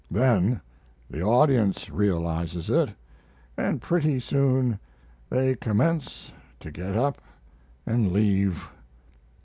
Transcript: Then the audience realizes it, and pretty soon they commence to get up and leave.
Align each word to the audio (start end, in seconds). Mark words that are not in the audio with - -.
Then 0.09 0.61
the 1.11 1.21
audience 1.21 1.91
realizes 1.91 2.71
it, 2.71 2.89
and 3.55 3.83
pretty 3.83 4.19
soon 4.19 4.79
they 5.29 5.53
commence 5.55 6.31
to 6.61 6.71
get 6.71 6.97
up 6.97 7.21
and 7.85 8.11
leave. 8.11 8.67